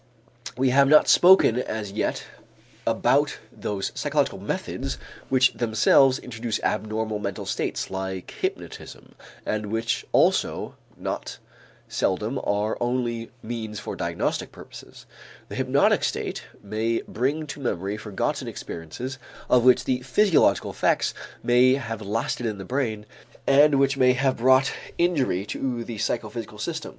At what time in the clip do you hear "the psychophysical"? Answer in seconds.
25.83-26.57